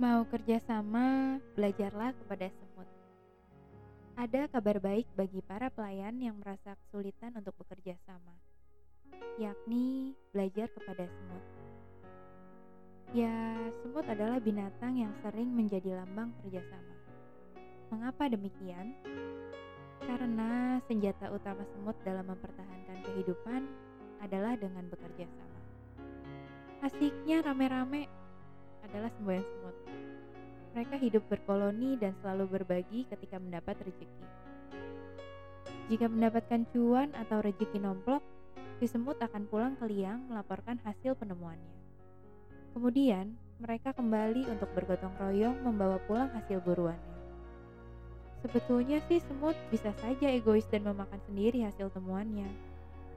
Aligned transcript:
Mau 0.00 0.24
kerjasama, 0.32 1.36
belajarlah 1.52 2.16
kepada 2.24 2.48
semut. 2.48 2.88
Ada 4.16 4.48
kabar 4.48 4.80
baik 4.80 5.04
bagi 5.12 5.44
para 5.44 5.68
pelayan 5.68 6.16
yang 6.16 6.40
merasa 6.40 6.72
kesulitan 6.72 7.36
untuk 7.36 7.52
bekerja 7.60 8.00
sama, 8.08 8.32
yakni 9.36 10.16
belajar 10.32 10.72
kepada 10.72 11.04
semut. 11.04 11.44
Ya, 13.12 13.60
semut 13.84 14.08
adalah 14.08 14.40
binatang 14.40 14.96
yang 14.96 15.12
sering 15.20 15.52
menjadi 15.52 15.92
lambang 15.92 16.32
kerjasama. 16.40 16.96
Mengapa 17.92 18.32
demikian? 18.32 18.96
Karena 20.00 20.80
senjata 20.88 21.28
utama 21.28 21.60
semut 21.76 22.00
dalam 22.08 22.24
mempertahankan 22.24 23.04
kehidupan 23.04 23.68
adalah 24.24 24.56
dengan 24.56 24.88
bekerja 24.88 25.28
sama. 25.28 25.60
Asiknya 26.88 27.44
rame-rame 27.44 28.08
adalah 28.80 29.12
semboyan 29.12 29.44
semut. 29.44 29.59
Mereka 30.80 30.96
hidup 30.96 31.28
berkoloni 31.28 32.00
dan 32.00 32.16
selalu 32.24 32.56
berbagi 32.56 33.04
ketika 33.04 33.36
mendapat 33.36 33.76
rezeki. 33.84 34.24
Jika 35.92 36.08
mendapatkan 36.08 36.64
cuan 36.72 37.12
atau 37.20 37.44
rezeki 37.44 37.84
nomplok, 37.84 38.24
si 38.80 38.88
semut 38.88 39.20
akan 39.20 39.44
pulang 39.44 39.76
ke 39.76 39.84
liang 39.84 40.24
melaporkan 40.32 40.80
hasil 40.80 41.20
penemuannya. 41.20 41.76
Kemudian, 42.72 43.36
mereka 43.60 43.92
kembali 43.92 44.48
untuk 44.48 44.72
bergotong 44.72 45.12
royong 45.20 45.60
membawa 45.60 46.00
pulang 46.08 46.32
hasil 46.32 46.64
buruannya. 46.64 47.16
Sebetulnya 48.40 49.04
sih 49.04 49.20
semut 49.20 49.60
bisa 49.68 49.92
saja 50.00 50.32
egois 50.32 50.64
dan 50.72 50.88
memakan 50.88 51.20
sendiri 51.28 51.60
hasil 51.60 51.92
temuannya. 51.92 52.48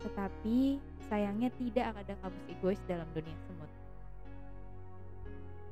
Tetapi 0.03 0.83
sayangnya 1.07 1.47
tidak 1.55 1.95
ada 1.95 2.11
kamus 2.19 2.43
egois 2.51 2.83
dalam 2.91 3.07
dunia 3.15 3.39
semut. 3.47 3.82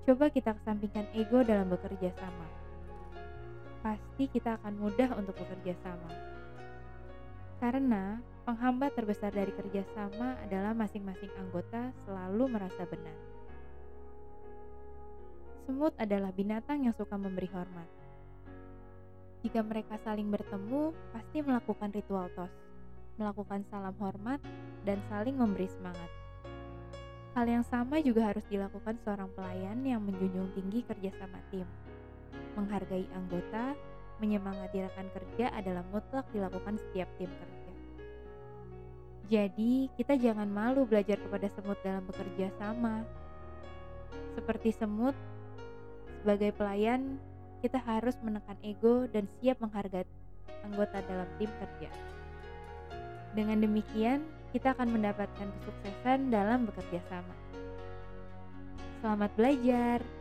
Coba 0.01 0.33
kita 0.33 0.57
kesampingkan 0.57 1.05
ego 1.13 1.45
dalam 1.45 1.69
bekerja 1.69 2.09
sama. 2.17 2.47
Pasti 3.85 4.25
kita 4.29 4.57
akan 4.57 4.73
mudah 4.81 5.13
untuk 5.13 5.37
bekerja 5.37 5.77
sama. 5.85 6.09
Karena 7.61 8.17
penghambat 8.41 8.97
terbesar 8.97 9.29
dari 9.29 9.53
kerjasama 9.53 10.41
adalah 10.41 10.73
masing-masing 10.73 11.29
anggota 11.37 11.93
selalu 12.09 12.49
merasa 12.49 12.81
benar. 12.89 13.17
Semut 15.69 15.93
adalah 16.01 16.33
binatang 16.33 16.81
yang 16.89 16.97
suka 16.97 17.13
memberi 17.21 17.49
hormat. 17.53 17.85
Jika 19.45 19.61
mereka 19.61 20.01
saling 20.01 20.29
bertemu, 20.29 20.93
pasti 21.13 21.45
melakukan 21.45 21.93
ritual 21.93 22.29
tos, 22.33 22.53
melakukan 23.21 23.61
salam 23.69 23.93
hormat, 24.01 24.41
dan 24.81 24.97
saling 25.09 25.37
memberi 25.37 25.69
semangat. 25.69 26.20
Hal 27.31 27.47
yang 27.47 27.63
sama 27.63 28.03
juga 28.03 28.27
harus 28.27 28.43
dilakukan 28.51 28.99
seorang 29.07 29.31
pelayan 29.31 29.79
yang 29.87 30.03
menjunjung 30.03 30.51
tinggi 30.51 30.83
kerjasama 30.83 31.39
tim. 31.47 31.63
Menghargai 32.59 33.07
anggota, 33.15 33.71
menyemangati 34.19 34.83
rekan 34.83 35.07
kerja 35.15 35.47
adalah 35.55 35.87
mutlak 35.95 36.27
dilakukan 36.35 36.75
setiap 36.75 37.07
tim 37.15 37.31
kerja. 37.31 37.71
Jadi, 39.31 39.87
kita 39.95 40.19
jangan 40.19 40.51
malu 40.51 40.83
belajar 40.83 41.15
kepada 41.15 41.47
semut 41.55 41.79
dalam 41.79 42.03
bekerja 42.03 42.51
sama. 42.59 43.07
Seperti 44.35 44.75
semut, 44.75 45.15
sebagai 46.19 46.51
pelayan, 46.51 47.15
kita 47.63 47.79
harus 47.79 48.19
menekan 48.19 48.59
ego 48.59 49.07
dan 49.07 49.31
siap 49.39 49.55
menghargai 49.63 50.03
anggota 50.67 50.99
dalam 51.07 51.31
tim 51.39 51.47
kerja. 51.47 51.89
Dengan 53.31 53.63
demikian, 53.63 54.19
kita 54.51 54.75
akan 54.75 54.91
mendapatkan 54.91 55.47
kesuksesan 55.59 56.27
dalam 56.27 56.67
bekerja 56.67 56.99
sama. 57.07 57.35
Selamat 59.01 59.31
belajar! 59.39 60.20